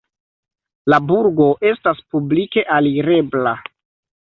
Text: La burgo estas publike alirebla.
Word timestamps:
La 0.93 0.97
burgo 1.11 1.51
estas 1.73 2.01
publike 2.15 2.65
alirebla. 2.79 3.57